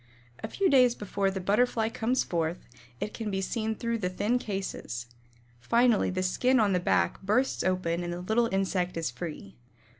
A 0.43 0.47
few 0.47 0.67
days 0.67 0.95
before 0.95 1.29
the 1.29 1.39
Butterfly 1.39 1.89
comes 1.89 2.23
forth, 2.23 2.65
it 2.99 3.13
can 3.13 3.29
be 3.29 3.39
seen 3.39 3.75
through 3.75 3.99
the 3.99 4.09
thin 4.09 4.39
cases. 4.39 5.05
Finally 5.59 6.09
the 6.09 6.23
skin 6.23 6.59
on 6.59 6.73
the 6.73 6.79
back 6.79 7.21
bursts 7.21 7.63
open 7.63 8.03
and 8.03 8.11
the 8.11 8.21
little 8.21 8.49
insect 8.51 8.97
is 8.97 9.11
free. 9.11 9.57